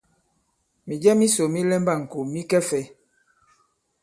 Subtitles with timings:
[0.85, 2.83] Mìjɛ misò mi lɛmba ì-ŋkò mi kɛ fɛ̄?